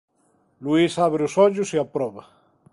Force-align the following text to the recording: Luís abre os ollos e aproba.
Luís 0.65 0.93
abre 1.07 1.23
os 1.27 1.35
ollos 1.45 1.69
e 1.75 1.77
aproba. 1.79 2.23